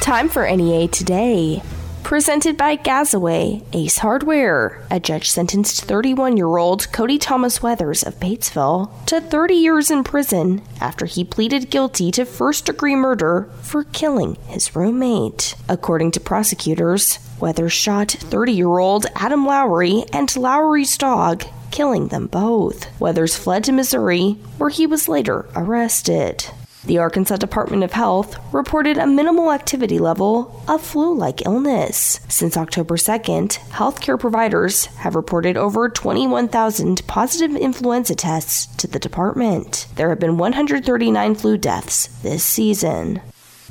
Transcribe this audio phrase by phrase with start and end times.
[0.00, 1.62] Time for NEA Today.
[2.02, 4.82] Presented by Gazaway, Ace Hardware.
[4.90, 10.02] A judge sentenced 31 year old Cody Thomas Weathers of Batesville to 30 years in
[10.02, 15.54] prison after he pleaded guilty to first degree murder for killing his roommate.
[15.68, 22.26] According to prosecutors, Weathers shot 30 year old Adam Lowry and Lowry's dog, killing them
[22.26, 22.88] both.
[22.98, 26.46] Weathers fled to Missouri, where he was later arrested.
[26.82, 32.20] The Arkansas Department of Health reported a minimal activity level of flu like illness.
[32.28, 39.88] Since October 2nd, healthcare providers have reported over 21,000 positive influenza tests to the department.
[39.96, 43.20] There have been 139 flu deaths this season.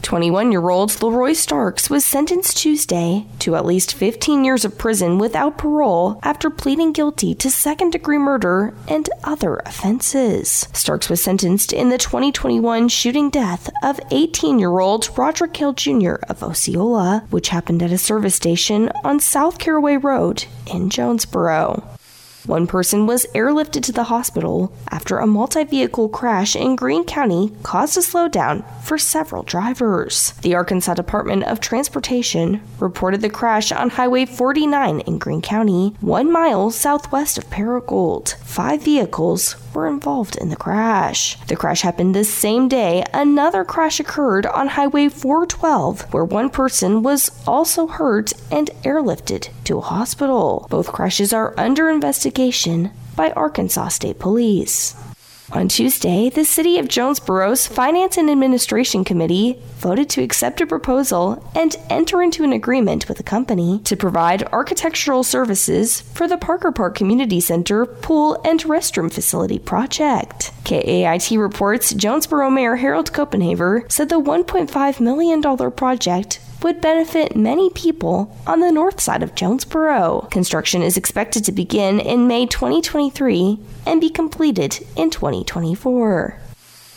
[0.01, 5.17] 21 year old Leroy Starks was sentenced Tuesday to at least 15 years of prison
[5.17, 10.67] without parole after pleading guilty to second degree murder and other offenses.
[10.73, 16.15] Starks was sentenced in the 2021 shooting death of 18 year old Roderick Hill Jr.
[16.29, 21.98] of Osceola, which happened at a service station on South Caraway Road in Jonesboro.
[22.49, 27.51] One person was airlifted to the hospital after a multi vehicle crash in Greene County
[27.61, 30.31] caused a slowdown for several drivers.
[30.41, 36.31] The Arkansas Department of Transportation reported the crash on Highway 49 in Greene County, one
[36.31, 38.33] mile southwest of Paragould.
[38.37, 41.39] Five vehicles were involved in the crash.
[41.47, 47.03] The crash happened the same day another crash occurred on Highway 412, where one person
[47.03, 50.67] was also hurt and airlifted to a hospital.
[50.69, 54.95] Both crashes are under investigation by Arkansas State Police.
[55.51, 61.43] On Tuesday, the City of Jonesboro's Finance and Administration Committee voted to accept a proposal
[61.55, 66.71] and enter into an agreement with a company to provide architectural services for the Parker
[66.71, 70.51] Park Community Center pool and restroom facility project.
[70.65, 75.41] KAIT reports Jonesboro Mayor Harold Copenhaver said the $1.5 million
[75.71, 80.27] project would benefit many people on the north side of Jonesboro.
[80.31, 86.39] Construction is expected to begin in May 2023 and be completed in 2024.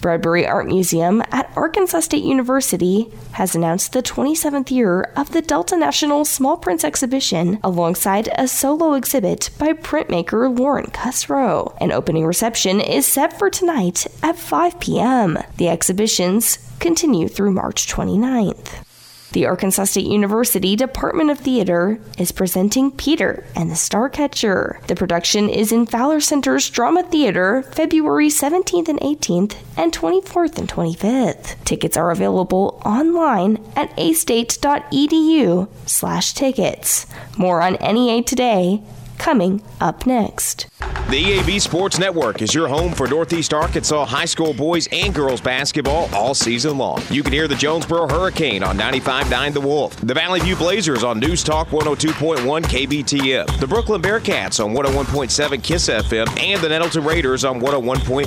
[0.02, 5.76] Bradbury Art Museum at Arkansas State University has announced the 27th year of the Delta
[5.76, 11.76] National Small Prints exhibition alongside a solo exhibit by printmaker Lauren Kusrow.
[11.80, 15.38] An opening reception is set for tonight at 5 p.m.
[15.56, 18.82] The exhibitions continue through March 29th.
[19.32, 24.86] The Arkansas State University Department of Theater is presenting Peter and the Starcatcher.
[24.88, 30.68] The production is in Fowler Center's Drama Theater February 17th and 18th and 24th and
[30.68, 31.64] 25th.
[31.64, 37.06] Tickets are available online at astate.edu slash tickets.
[37.38, 38.82] More on NEA today
[39.18, 40.66] coming up next.
[41.10, 45.40] The EAB Sports Network is your home for Northeast Arkansas high school boys and girls
[45.40, 47.02] basketball all season long.
[47.10, 51.18] You can hear the Jonesboro Hurricane on 95.9 The Wolf, the Valley View Blazers on
[51.18, 57.44] News Talk 102.1 KBTM, the Brookland Bearcats on 101.7 KISS FM, and the Nettleton Raiders
[57.44, 58.24] on 101.35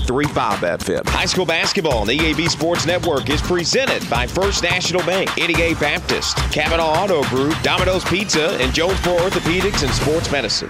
[0.57, 1.07] FM.
[1.09, 5.75] High school basketball on the EAB Sports Network is presented by First National Bank, NEA
[5.75, 10.69] Baptist, Kavanaugh Auto Group, Domino's Pizza, and Jonesboro Orthopedics and Sports Medicine.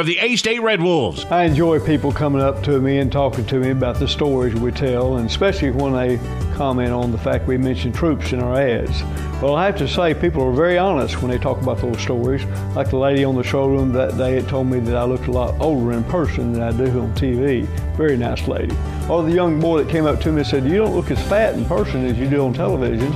[0.00, 1.26] of the A State Red Wolves.
[1.26, 4.72] I enjoy people coming up to me and talking to me about the stories we
[4.72, 6.16] tell, and especially when they
[6.54, 9.02] comment on the fact we mention troops in our ads.
[9.42, 12.46] Well, I have to say, people are very honest when they talk about those stories.
[12.74, 15.32] Like the lady on the showroom that day had told me that I looked a
[15.32, 17.66] lot older in person than I do on TV.
[17.96, 18.74] Very nice lady.
[19.06, 21.22] Or the young boy that came up to me and said, You don't look as
[21.28, 23.14] fat in person as you do on television.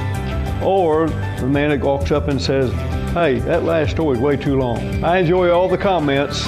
[0.62, 2.71] Or the man that walks up and says,
[3.15, 5.03] Hey, that last story is way too long.
[5.03, 6.47] I enjoy all the comments.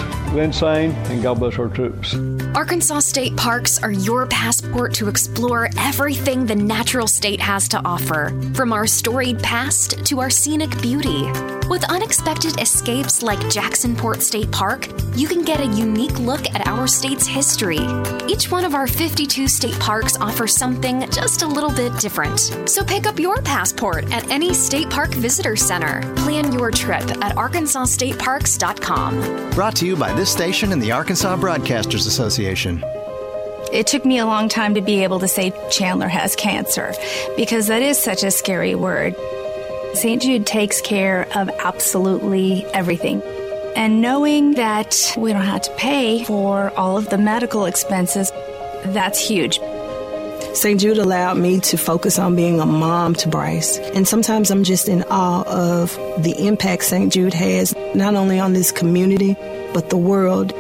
[0.53, 2.15] Sane, and God bless our troops.
[2.55, 8.33] Arkansas State Parks are your passport to explore everything the natural state has to offer,
[8.55, 11.31] from our storied past to our scenic beauty.
[11.69, 14.87] With unexpected escapes like Jacksonport State Park,
[15.17, 17.81] you can get a unique look at our state's history.
[18.29, 22.39] Each one of our 52 state parks offers something just a little bit different.
[22.69, 26.03] So pick up your passport at any state park visitor center.
[26.15, 29.51] Plan your trip at arkansasstateparks.com.
[29.51, 32.81] Brought to you by this station and the Arkansas Broadcasters Association.
[33.73, 36.95] It took me a long time to be able to say Chandler has cancer
[37.37, 39.17] because that is such a scary word.
[39.97, 40.21] St.
[40.21, 43.23] Jude takes care of absolutely everything.
[43.75, 48.31] And knowing that we don't have to pay for all of the medical expenses,
[48.85, 49.59] that's huge.
[50.53, 50.79] St.
[50.79, 53.79] Jude allowed me to focus on being a mom to Bryce.
[53.79, 57.11] And sometimes I'm just in awe of the impact St.
[57.11, 59.35] Jude has, not only on this community,
[59.73, 60.53] but the world.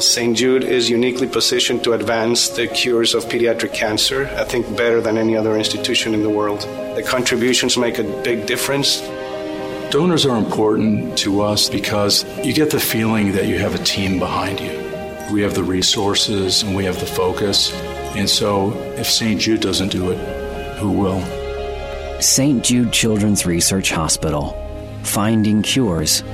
[0.00, 0.34] St.
[0.34, 5.18] Jude is uniquely positioned to advance the cures of pediatric cancer, I think better than
[5.18, 6.60] any other institution in the world.
[6.96, 9.00] The contributions make a big difference.
[9.90, 14.18] Donors are important to us because you get the feeling that you have a team
[14.18, 14.70] behind you.
[15.32, 17.72] We have the resources and we have the focus.
[18.16, 19.38] And so if St.
[19.38, 21.20] Jude doesn't do it, who will?
[22.22, 22.64] St.
[22.64, 24.56] Jude Children's Research Hospital.
[25.02, 26.24] Finding cures,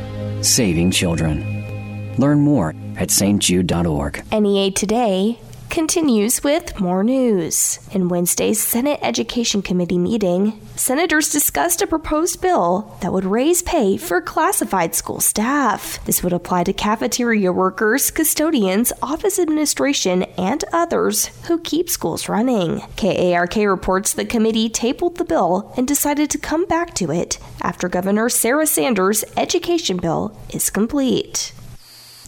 [0.40, 2.14] saving children.
[2.16, 4.24] Learn more at stjude.org.
[4.32, 5.38] NEA Today
[5.76, 7.78] continues with more news.
[7.92, 13.96] In Wednesday's Senate Education Committee meeting, senators discussed a proposed bill that would raise pay
[13.96, 16.02] for classified school staff.
[16.06, 22.80] This would apply to cafeteria workers, custodians, office administration, and others who keep schools running.
[22.96, 27.88] KARK reports the committee tabled the bill and decided to come back to it after
[27.88, 31.52] Governor Sarah Sanders' education bill is complete.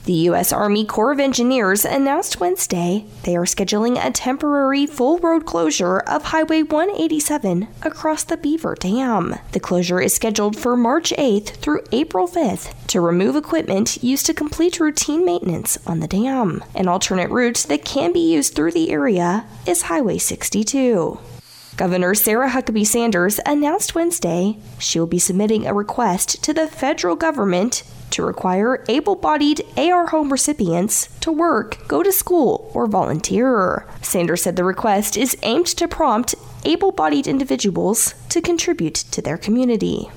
[0.05, 0.53] The U.S.
[0.53, 6.25] Army Corps of Engineers announced Wednesday they are scheduling a temporary full road closure of
[6.25, 9.37] Highway 187 across the Beaver Dam.
[9.53, 14.35] The closure is scheduled for March 8th through April 5th to remove equipment used to
[14.35, 16.65] complete routine maintenance on the dam.
[16.75, 21.19] An alternate route that can be used through the area is Highway 62.
[21.79, 27.15] Governor Sarah Huckabee Sanders announced Wednesday she will be submitting a request to the federal
[27.15, 33.87] government to require able bodied ARHOME recipients to work, go to school, or volunteer.
[34.03, 36.35] Sanders said the request is aimed to prompt
[36.65, 40.11] able bodied individuals to contribute to their community.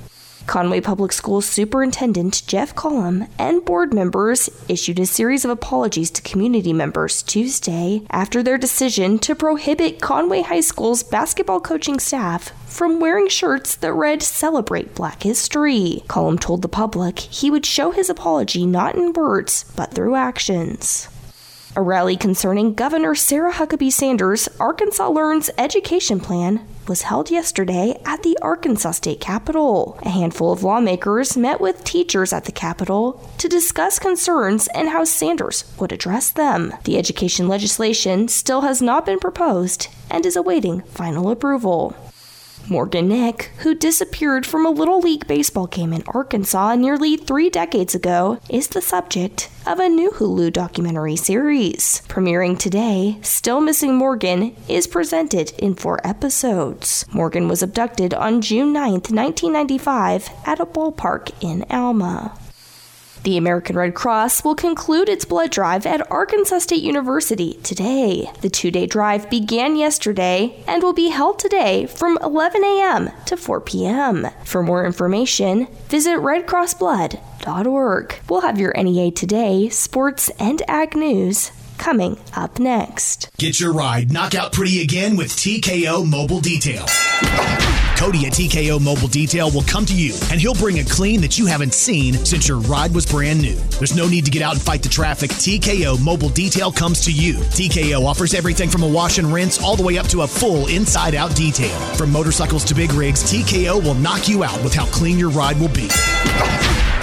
[0.48, 6.22] Conway Public Schools Superintendent Jeff Collum and board members issued a series of apologies to
[6.22, 13.00] community members Tuesday after their decision to prohibit Conway High School's basketball coaching staff from
[13.00, 16.04] wearing shirts that read Celebrate Black History.
[16.08, 21.08] Collum told the public he would show his apology not in words, but through actions.
[21.76, 28.24] A rally concerning Governor Sarah Huckabee Sanders' Arkansas Learns education plan was held yesterday at
[28.24, 29.98] the Arkansas State Capitol.
[30.04, 35.04] A handful of lawmakers met with teachers at the Capitol to discuss concerns and how
[35.04, 36.74] Sanders would address them.
[36.84, 41.96] The education legislation still has not been proposed and is awaiting final approval.
[42.72, 47.94] Morgan Nick, who disappeared from a Little League baseball game in Arkansas nearly three decades
[47.94, 52.02] ago, is the subject of a new Hulu documentary series.
[52.08, 57.06] Premiering today, Still Missing Morgan is presented in four episodes.
[57.12, 62.38] Morgan was abducted on June 9, 1995, at a ballpark in Alma.
[63.24, 68.32] The American Red Cross will conclude its blood drive at Arkansas State University today.
[68.42, 73.12] The two day drive began yesterday and will be held today from 11 a.m.
[73.28, 74.28] to 4 p.m.
[74.44, 78.16] For more information, visit redcrossblood.org.
[78.28, 83.30] We'll have your NEA Today, sports, and ag news coming up next.
[83.38, 86.86] Get your ride knock out pretty again with TKO Mobile Detail.
[88.02, 91.38] Cody at TKO Mobile Detail will come to you and he'll bring a clean that
[91.38, 93.54] you haven't seen since your ride was brand new.
[93.78, 95.30] There's no need to get out and fight the traffic.
[95.30, 97.36] TKO Mobile Detail comes to you.
[97.36, 100.66] TKO offers everything from a wash and rinse all the way up to a full
[100.66, 101.78] inside out detail.
[101.94, 105.60] From motorcycles to big rigs, TKO will knock you out with how clean your ride
[105.60, 105.88] will be.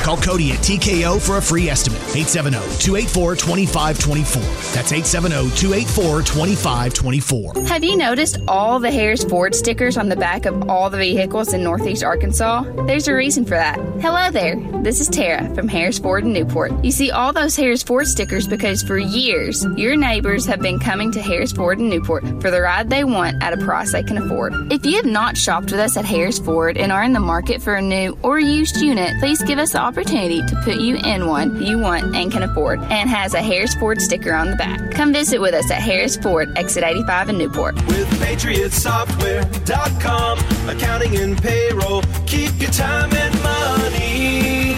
[0.09, 2.01] Call Cody at TKO for a free estimate.
[2.01, 4.73] 870-284-2524.
[4.73, 7.69] That's 870-284-2524.
[7.69, 11.53] Have you noticed all the Harris Ford stickers on the back of all the vehicles
[11.53, 12.63] in Northeast Arkansas?
[12.87, 13.79] There's a reason for that.
[14.01, 14.57] Hello there.
[14.83, 16.73] This is Tara from Harris Ford in Newport.
[16.83, 21.13] You see all those Harris Ford stickers because for years, your neighbors have been coming
[21.13, 24.17] to Harris Ford in Newport for the ride they want at a price they can
[24.17, 24.55] afford.
[24.73, 27.61] If you have not shopped with us at Harris Ford and are in the market
[27.61, 31.27] for a new or used unit, please give us the opportunity to put you in
[31.27, 34.93] one you want and can afford and has a Harris Ford sticker on the back.
[34.93, 37.75] Come visit with us at Harris Ford, exit 85 in Newport.
[37.87, 40.39] With PatriotSoftware.com,
[40.69, 44.75] accounting and payroll, keep your time and money.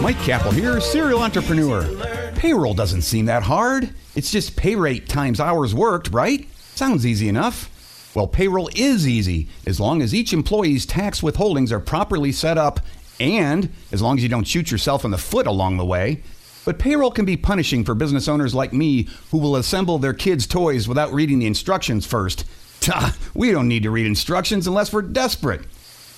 [0.00, 1.86] Mike Kappel here, serial entrepreneur.
[2.34, 3.90] Payroll doesn't seem that hard.
[4.16, 6.48] It's just pay rate times hours worked, right?
[6.74, 7.70] Sounds easy enough.
[8.14, 12.80] Well, payroll is easy as long as each employee's tax withholdings are properly set up
[13.18, 16.22] and as long as you don't shoot yourself in the foot along the way.
[16.64, 20.46] But payroll can be punishing for business owners like me who will assemble their kids'
[20.46, 22.44] toys without reading the instructions first.
[23.34, 25.62] we don't need to read instructions unless we're desperate.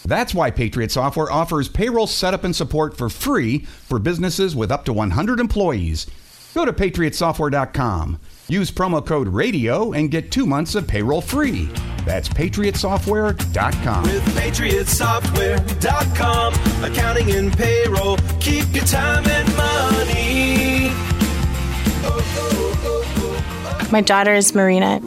[0.04, 4.84] That's why Patriot Software offers payroll setup and support for free for businesses with up
[4.84, 6.06] to 100 employees.
[6.54, 8.20] Go to patriotsoftware.com.
[8.48, 11.70] Use promo code RADIO and get two months of payroll free.
[12.04, 14.02] That's patriotsoftware.com.
[14.02, 20.90] With patriotsoftware.com, accounting and payroll, keep your time and money.
[23.90, 25.00] My daughter is Marina.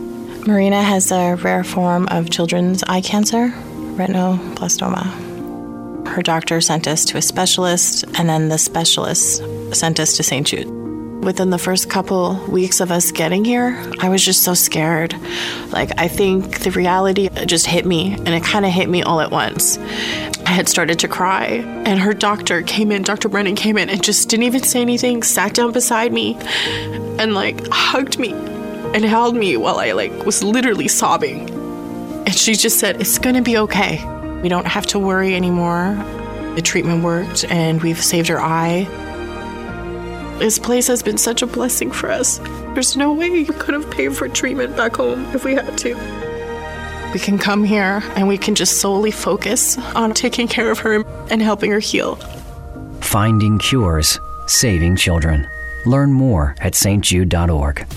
[0.47, 3.49] Marina has a rare form of children's eye cancer,
[3.97, 6.07] retinoblastoma.
[6.07, 9.43] Her doctor sent us to a specialist, and then the specialist
[9.75, 10.47] sent us to St.
[10.47, 10.76] Jude.
[11.21, 15.13] Within the first couple weeks of us getting here, I was just so scared.
[15.71, 19.19] Like, I think the reality just hit me, and it kind of hit me all
[19.19, 19.77] at once.
[19.77, 21.45] I had started to cry,
[21.85, 23.27] and her doctor came in, Dr.
[23.27, 26.35] Brennan came in, and just didn't even say anything, sat down beside me,
[27.19, 28.31] and like hugged me
[28.93, 31.49] and held me while I like was literally sobbing.
[32.25, 34.03] And she just said, It's gonna be okay.
[34.41, 35.95] We don't have to worry anymore.
[36.55, 38.87] The treatment worked, and we've saved her eye.
[40.39, 42.37] This place has been such a blessing for us.
[42.75, 45.95] There's no way we could have paid for treatment back home if we had to.
[47.11, 51.03] We can come here and we can just solely focus on taking care of her
[51.31, 52.17] and helping her heal.
[53.01, 55.47] Finding cures, saving children.
[55.87, 57.87] Learn more at stjude.org.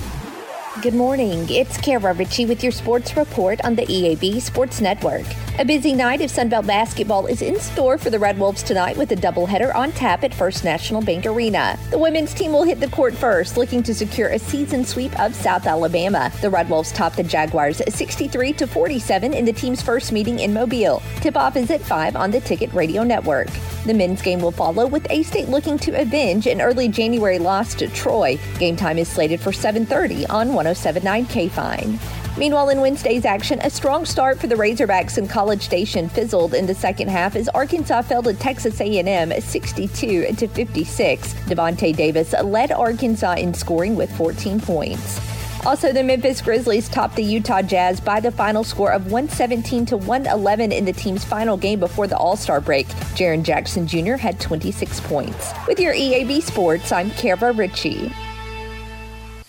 [0.80, 1.46] Good morning.
[1.50, 5.26] It's Kara Ritchie with your sports report on the EAB Sports Network.
[5.60, 9.12] A busy night of Sunbelt basketball is in store for the Red Wolves tonight with
[9.12, 11.78] a doubleheader on tap at First National Bank Arena.
[11.90, 15.34] The women's team will hit the court first, looking to secure a season sweep of
[15.34, 16.32] South Alabama.
[16.40, 20.54] The Red Wolves topped the Jaguars 63 to 47 in the team's first meeting in
[20.54, 21.02] Mobile.
[21.16, 23.48] Tip-off is at 5 on the Ticket Radio Network.
[23.84, 27.88] The men's game will follow with A-State looking to avenge an early January loss to
[27.88, 28.38] Troy.
[28.58, 32.19] Game time is slated for 7:30 on 1079 KFIN.
[32.38, 36.66] Meanwhile, in Wednesday's action, a strong start for the Razorbacks in College Station fizzled in
[36.66, 41.34] the second half as Arkansas fell to Texas A&M 62 to 56.
[41.34, 45.20] Davonte Davis led Arkansas in scoring with 14 points.
[45.66, 49.96] Also, the Memphis Grizzlies topped the Utah Jazz by the final score of 117 to
[49.98, 52.86] 111 in the team's final game before the All-Star break.
[53.14, 54.14] Jaren Jackson Jr.
[54.14, 55.52] had 26 points.
[55.68, 58.10] With your EAB Sports, I'm Kara Ritchie.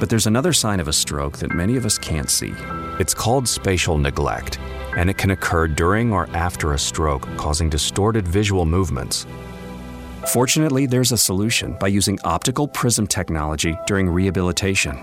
[0.00, 2.52] But there's another sign of a stroke that many of us can't see.
[2.98, 4.58] It's called spatial neglect,
[4.96, 9.26] and it can occur during or after a stroke, causing distorted visual movements.
[10.32, 14.98] Fortunately, there's a solution by using optical prism technology during rehabilitation.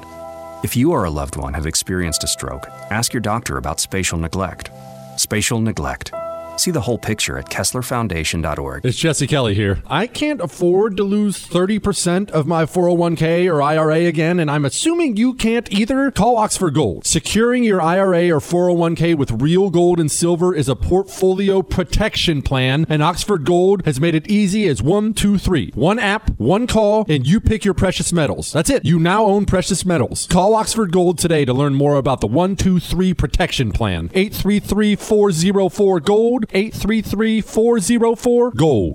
[0.63, 4.19] If you or a loved one have experienced a stroke, ask your doctor about spatial
[4.19, 4.69] neglect.
[5.17, 6.11] Spatial neglect.
[6.57, 8.85] See the whole picture at KesslerFoundation.org.
[8.85, 9.81] It's Jesse Kelly here.
[9.87, 15.17] I can't afford to lose 30% of my 401k or IRA again, and I'm assuming
[15.17, 16.11] you can't either.
[16.11, 17.05] Call Oxford Gold.
[17.07, 22.85] Securing your IRA or 401k with real gold and silver is a portfolio protection plan,
[22.89, 25.71] and Oxford Gold has made it easy as one, two, three.
[25.73, 28.51] One app, one call, and you pick your precious metals.
[28.51, 28.85] That's it.
[28.85, 30.27] You now own precious metals.
[30.27, 34.11] Call Oxford Gold today to learn more about the 123 protection plan.
[34.13, 36.45] 833 404 Gold.
[36.53, 38.93] 833 404 GOLD.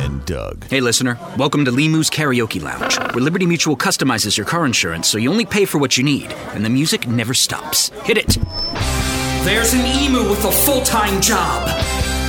[0.00, 0.64] And Doug.
[0.68, 1.18] Hey, listener.
[1.36, 5.46] Welcome to Limu's Karaoke Lounge, where Liberty Mutual customizes your car insurance so you only
[5.46, 7.90] pay for what you need, and the music never stops.
[8.04, 8.36] Hit it.
[9.44, 11.68] There's an emu with a full time job.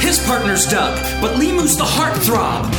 [0.02, 2.72] His partner's Doug, but Limu's the heartthrob.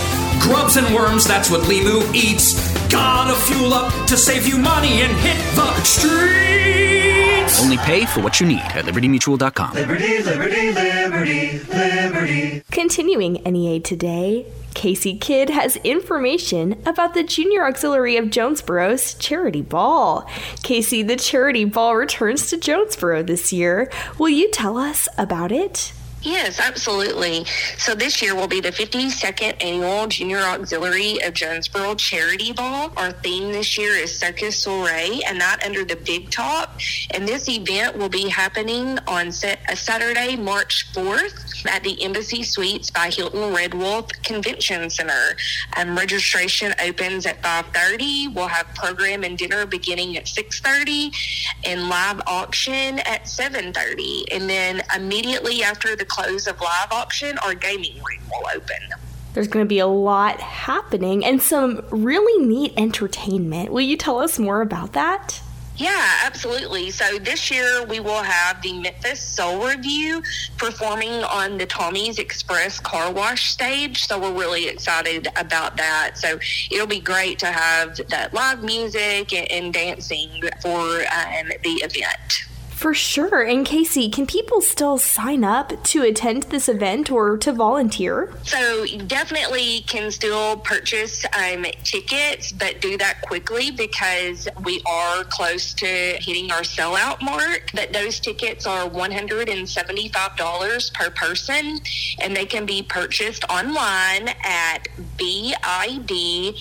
[0.43, 2.74] Grubs and worms, that's what Limu eats.
[2.95, 7.61] Gotta fuel up to save you money and hit the streets.
[7.61, 9.75] Only pay for what you need at libertymutual.com.
[9.75, 12.63] Liberty, liberty, liberty, liberty.
[12.71, 20.29] Continuing NEA today, Casey Kidd has information about the Junior Auxiliary of Jonesboro's Charity Ball.
[20.63, 23.91] Casey, the Charity Ball returns to Jonesboro this year.
[24.19, 25.93] Will you tell us about it?
[26.25, 27.45] Yes, absolutely.
[27.77, 32.91] So this year will be the 52nd annual Junior Auxiliary of Jonesboro Charity Ball.
[32.97, 36.81] Our theme this year is Circus Soiree, and that under the Big Top.
[37.11, 42.91] And this event will be happening on uh, Saturday, March 4th at the Embassy Suites
[42.91, 45.37] by Hilton Red Wolf Convention Center.
[45.77, 48.35] Um, registration opens at 5.30.
[48.35, 51.15] We'll have program and dinner beginning at 6.30
[51.67, 54.25] and live auction at 7.30.
[54.33, 58.77] And then immediately after the close of live auction, our gaming room will open.
[59.33, 63.73] There's going to be a lot happening and some really neat entertainment.
[63.73, 65.43] Will you tell us more about that?
[65.77, 66.93] Yeah, absolutely.
[66.93, 70.23] So this year we will have the Memphis Soul Review
[70.57, 74.07] performing on the Tommy's Express car wash stage.
[74.07, 76.13] So we're really excited about that.
[76.15, 76.39] So
[76.71, 80.31] it'll be great to have that live music and, and dancing
[80.63, 82.47] for um, the event.
[82.85, 83.41] For sure.
[83.41, 88.31] And Casey, can people still sign up to attend this event or to volunteer?
[88.43, 95.73] So definitely can still purchase um, tickets, but do that quickly because we are close
[95.73, 97.71] to hitting our sellout mark.
[97.73, 101.81] But those tickets are $175 per person,
[102.21, 106.57] and they can be purchased online at bidpal.net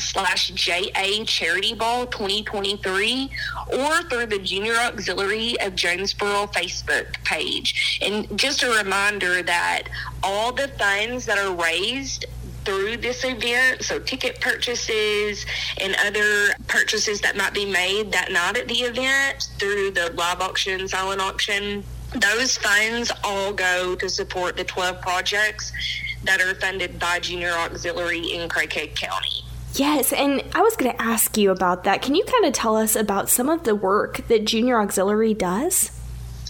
[0.00, 3.30] slash JA Charity Ball 2023
[3.72, 7.98] or through the Junior Auxiliary of Jonesboro Facebook page.
[8.02, 9.84] And just a reminder that
[10.22, 12.26] all the funds that are raised
[12.64, 15.46] through this event, so ticket purchases
[15.80, 20.40] and other purchases that might be made that night at the event through the live
[20.40, 21.82] auction, silent auction,
[22.16, 25.72] those funds all go to support the 12 projects
[26.24, 29.44] that are funded by Junior Auxiliary in Craighead County.
[29.74, 32.02] Yes, and I was going to ask you about that.
[32.02, 35.90] Can you kind of tell us about some of the work that Junior Auxiliary does?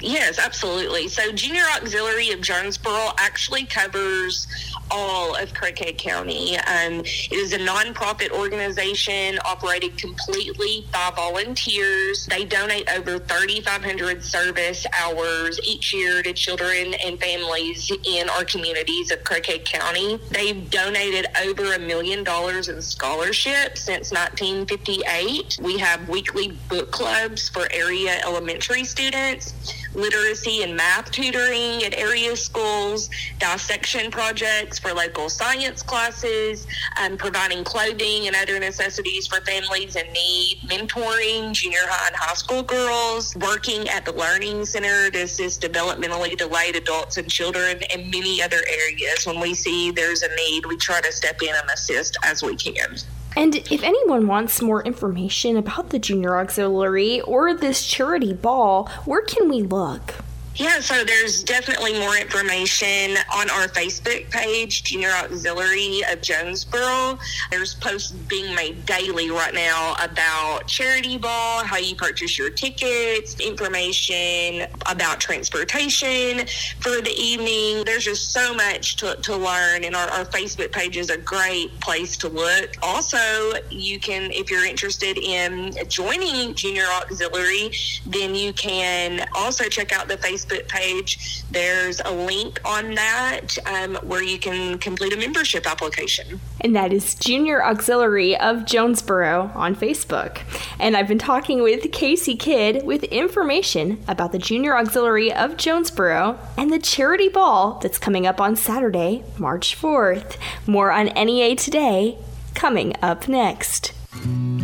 [0.00, 1.08] Yes, absolutely.
[1.08, 4.46] So, Junior Auxiliary of Jonesboro actually covers
[4.90, 6.56] all of Craighead County.
[6.56, 12.26] Um, it is a nonprofit organization operated completely by volunteers.
[12.26, 19.12] They donate over 3,500 service hours each year to children and families in our communities
[19.12, 20.18] of Craighead County.
[20.30, 25.58] They've donated over a million dollars in scholarships since 1958.
[25.62, 29.54] We have weekly book clubs for area elementary students
[29.94, 36.66] literacy and math tutoring at area schools, dissection projects for local science classes,
[37.00, 42.34] um, providing clothing and other necessities for families in need, mentoring junior high and high
[42.34, 48.10] school girls, working at the Learning Center to assist developmentally delayed adults and children, and
[48.10, 49.26] many other areas.
[49.26, 52.56] When we see there's a need, we try to step in and assist as we
[52.56, 52.96] can.
[53.36, 59.22] And if anyone wants more information about the Junior Auxiliary or this charity ball, where
[59.22, 60.14] can we look?
[60.56, 67.18] Yeah, so there's definitely more information on our Facebook page, Junior Auxiliary of Jonesboro.
[67.50, 73.38] There's posts being made daily right now about charity ball, how you purchase your tickets,
[73.38, 76.46] information about transportation
[76.80, 77.84] for the evening.
[77.84, 81.78] There's just so much to, to learn, and our, our Facebook page is a great
[81.80, 82.74] place to look.
[82.82, 87.70] Also, you can, if you're interested in joining Junior Auxiliary,
[88.04, 91.42] then you can also check out the Facebook Facebook page.
[91.50, 96.40] There's a link on that um, where you can complete a membership application.
[96.60, 100.40] And that is Junior Auxiliary of Jonesboro on Facebook.
[100.78, 106.38] And I've been talking with Casey Kidd with information about the Junior Auxiliary of Jonesboro
[106.56, 110.36] and the charity ball that's coming up on Saturday, March 4th.
[110.66, 112.18] More on NEA today
[112.54, 113.92] coming up next.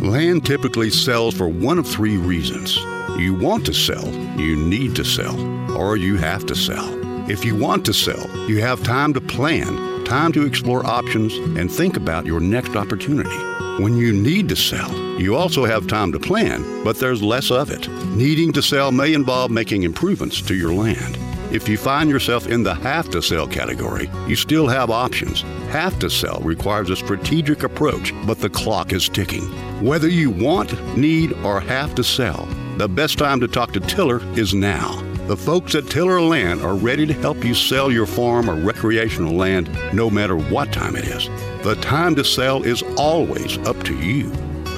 [0.01, 2.77] Land typically sells for one of three reasons.
[3.17, 4.07] You want to sell,
[4.39, 5.35] you need to sell,
[5.75, 6.87] or you have to sell.
[7.27, 11.71] If you want to sell, you have time to plan, time to explore options, and
[11.71, 13.35] think about your next opportunity.
[13.81, 17.71] When you need to sell, you also have time to plan, but there's less of
[17.71, 17.89] it.
[18.15, 21.17] Needing to sell may involve making improvements to your land.
[21.51, 25.41] If you find yourself in the have to sell category, you still have options.
[25.71, 29.45] Have to sell requires a strategic approach, but the clock is ticking.
[29.83, 34.21] Whether you want, need, or have to sell, the best time to talk to Tiller
[34.37, 35.01] is now.
[35.27, 39.33] The folks at Tiller Land are ready to help you sell your farm or recreational
[39.33, 41.27] land no matter what time it is.
[41.63, 44.29] The time to sell is always up to you.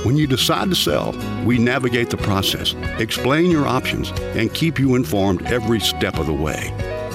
[0.05, 1.11] When you decide to sell,
[1.45, 6.33] we navigate the process, explain your options, and keep you informed every step of the
[6.33, 6.71] way.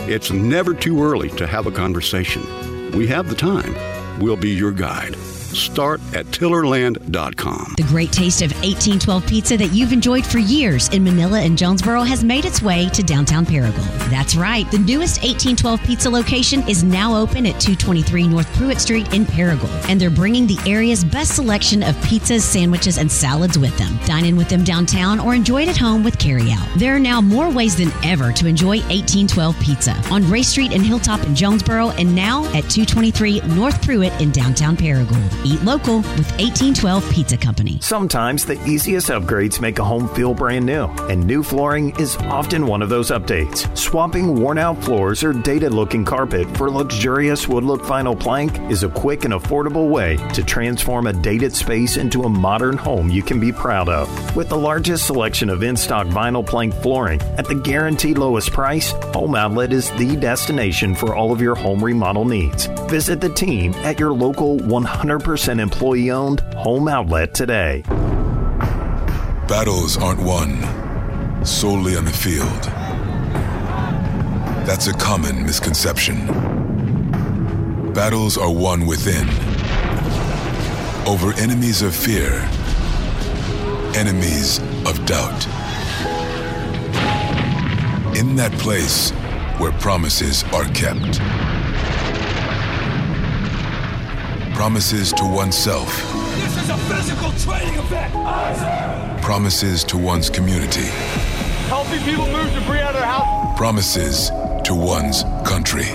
[0.06, 2.42] It's never too early to have a conversation.
[2.92, 3.74] We have the time.
[4.20, 5.16] We'll be your guide.
[5.54, 7.74] Start at tillerland.com.
[7.76, 12.02] The great taste of 1812 pizza that you've enjoyed for years in Manila and Jonesboro
[12.02, 14.10] has made its way to downtown Paragould.
[14.10, 19.12] That's right, the newest 1812 pizza location is now open at 223 North Pruitt Street
[19.14, 23.76] in Paragould, and they're bringing the area's best selection of pizzas, sandwiches, and salads with
[23.78, 23.96] them.
[24.06, 26.78] Dine in with them downtown or enjoy it at home with carryout.
[26.78, 30.82] There are now more ways than ever to enjoy 1812 pizza on Ray Street and
[30.82, 35.43] Hilltop in Jonesboro, and now at 223 North Pruitt in downtown Paragould.
[35.46, 37.78] Eat local with 1812 Pizza Company.
[37.82, 42.66] Sometimes the easiest upgrades make a home feel brand new, and new flooring is often
[42.66, 43.76] one of those updates.
[43.76, 48.84] Swapping worn out floors or dated looking carpet for luxurious wood look vinyl plank is
[48.84, 53.22] a quick and affordable way to transform a dated space into a modern home you
[53.22, 54.34] can be proud of.
[54.34, 58.92] With the largest selection of in stock vinyl plank flooring at the guaranteed lowest price,
[59.12, 62.64] Home Outlet is the destination for all of your home remodel needs.
[62.88, 67.82] Visit the team at your local 100% employee owned home outlet today.
[69.46, 70.64] Battles aren't won
[71.44, 72.62] solely on the field.
[74.66, 76.26] That's a common misconception.
[77.92, 79.28] Battles are won within,
[81.06, 82.48] over enemies of fear,
[83.94, 85.46] enemies of doubt.
[88.16, 89.10] In that place
[89.58, 91.20] where promises are kept.
[94.54, 95.88] Promises to oneself.
[96.36, 98.14] This is a physical training event.
[99.20, 100.86] Promises to one's community.
[101.66, 103.58] Helping people move debris out of their house.
[103.58, 104.30] Promises
[104.64, 105.88] to one's country.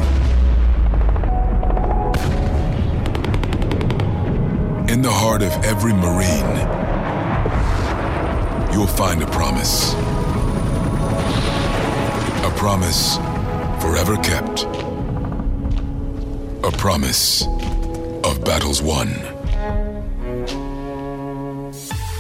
[4.94, 6.56] In the heart of every Marine,
[8.74, 9.94] you'll find a promise.
[12.44, 13.16] A promise
[13.82, 14.66] forever kept.
[16.66, 17.48] A promise
[18.50, 19.10] battles won.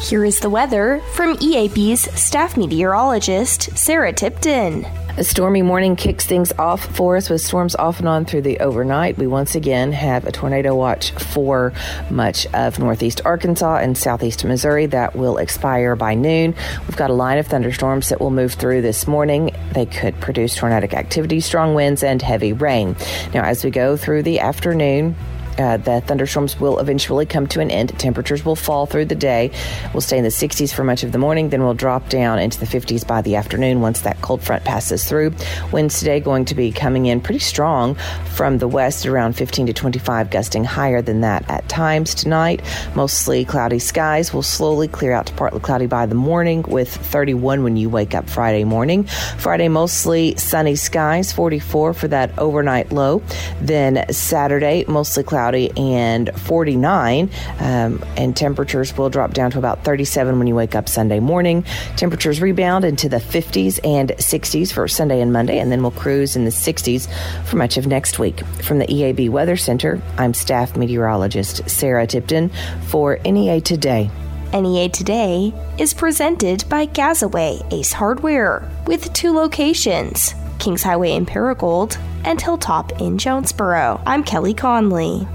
[0.03, 4.85] Here is the weather from EAB's staff meteorologist, Sarah Tipton.
[5.17, 8.59] A stormy morning kicks things off for us with storms off and on through the
[8.59, 9.17] overnight.
[9.17, 11.73] We once again have a tornado watch for
[12.11, 16.53] much of northeast Arkansas and southeast Missouri that will expire by noon.
[16.81, 19.49] We've got a line of thunderstorms that will move through this morning.
[19.73, 22.95] They could produce tornadic activity, strong winds, and heavy rain.
[23.33, 25.15] Now, as we go through the afternoon,
[25.59, 27.89] uh, the thunderstorms will eventually come to an end.
[27.99, 29.51] Temperatures will fall through the day.
[29.93, 32.59] We'll stay in the 60s for much of the morning, then we'll drop down into
[32.59, 35.33] the 50s by the afternoon once that cold front passes through.
[35.71, 37.95] Winds today going to be coming in pretty strong
[38.35, 42.61] from the west, around 15 to 25, gusting higher than that at times tonight.
[42.95, 47.63] Mostly cloudy skies will slowly clear out to partly cloudy by the morning with 31
[47.63, 49.03] when you wake up Friday morning.
[49.37, 53.21] Friday, mostly sunny skies, 44 for that overnight low.
[53.61, 57.29] Then Saturday, mostly cloudy cloudy and 49.
[57.59, 61.63] Um, and temperatures will drop down to about 37 when you wake up Sunday morning.
[61.97, 66.35] Temperatures rebound into the 50s and 60s for Sunday and Monday, and then we'll cruise
[66.35, 67.09] in the 60s
[67.45, 68.45] for much of next week.
[68.61, 72.51] From the EAB Weather Center, I'm staff meteorologist Sarah Tipton
[72.87, 74.11] for NEA Today.
[74.53, 81.97] NEA Today is presented by Gazaway Ace Hardware with two locations Kings Highway in Paragould
[82.25, 84.01] and Hilltop in Jonesboro.
[84.05, 85.27] I'm Kelly Conley.